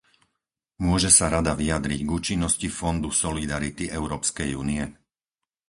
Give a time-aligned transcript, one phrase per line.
[0.87, 4.83] Môže sa Rada vyjadriť k účinnosti Fondu solidarity Európskej únie?